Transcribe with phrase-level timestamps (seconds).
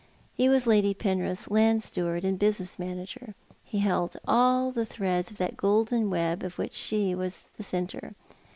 [0.33, 3.35] He was Lady Penrith's land steward and business manager.
[3.63, 8.15] He held all the threads of that golden web of which she was the centre.